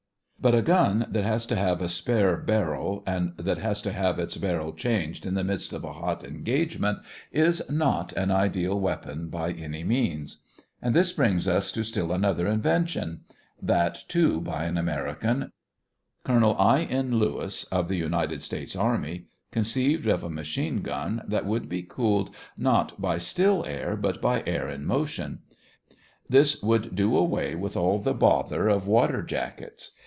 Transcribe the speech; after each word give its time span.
But 0.43 0.55
a 0.55 0.63
gun 0.63 1.05
that 1.11 1.23
has 1.23 1.45
to 1.45 1.55
have 1.55 1.83
a 1.83 1.87
spare 1.87 2.35
barrel 2.35 3.03
and 3.05 3.33
that 3.37 3.59
has 3.59 3.79
to 3.83 3.91
have 3.91 4.17
its 4.17 4.37
barrel 4.37 4.73
changed 4.73 5.23
in 5.27 5.35
the 5.35 5.43
midst 5.43 5.71
of 5.71 5.83
a 5.83 5.93
hot 5.93 6.23
engagement 6.23 6.97
is 7.31 7.61
not 7.69 8.11
an 8.13 8.31
ideal 8.31 8.79
weapon, 8.79 9.27
by 9.29 9.51
any 9.51 9.83
means. 9.83 10.39
And 10.81 10.95
this 10.95 11.11
brings 11.11 11.47
us 11.47 11.71
to 11.73 11.83
still 11.83 12.11
another 12.11 12.47
invention 12.47 13.21
that, 13.61 14.03
too, 14.07 14.41
by 14.41 14.63
an 14.63 14.79
American. 14.79 15.51
Colonel 16.23 16.57
I. 16.57 16.85
N. 16.85 17.19
Lewis, 17.19 17.65
of 17.65 17.87
the 17.87 17.97
United 17.97 18.41
States 18.41 18.75
Army, 18.75 19.25
conceived 19.51 20.07
of 20.07 20.23
a 20.23 20.29
machine 20.31 20.81
gun 20.81 21.21
that 21.27 21.45
would 21.45 21.69
be 21.69 21.83
cooled 21.83 22.31
not 22.57 22.99
by 22.99 23.19
still 23.19 23.63
air 23.67 23.95
but 23.95 24.23
by 24.23 24.41
air 24.47 24.67
in 24.67 24.87
motion. 24.87 25.43
This 26.27 26.63
would 26.63 26.95
do 26.95 27.15
away 27.15 27.53
with 27.53 27.77
all 27.77 27.99
the 27.99 28.15
bother 28.15 28.67
of 28.69 28.87
water 28.87 29.21
jackets. 29.21 29.91